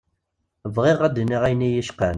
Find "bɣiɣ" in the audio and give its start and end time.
0.75-0.99